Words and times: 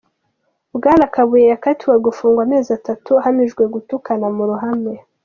Bwana 0.77 1.05
Kabuye 1.13 1.45
yakatiwe 1.53 1.95
gufungwa 2.05 2.41
amezi 2.45 2.69
atanu 2.77 3.11
ahamijwe 3.21 3.63
gutukana 3.73 4.27
mu 4.35 4.43
ruhame. 4.49 4.93